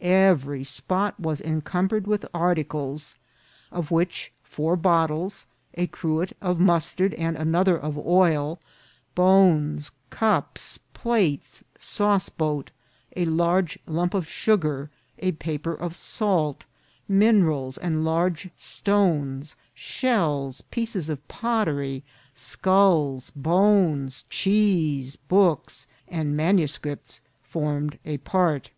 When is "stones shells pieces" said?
18.54-21.08